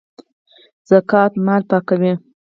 زکات 0.89 1.33
مال 1.45 1.61
پاکوي 1.69 2.13